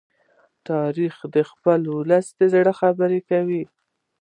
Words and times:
تاریخ 0.69 1.15
د 1.35 1.37
خپل 1.49 1.79
ولس 1.97 2.27
د 2.39 2.41
زړه 2.53 2.73
خبره 2.81 3.19
کوي. 3.29 3.63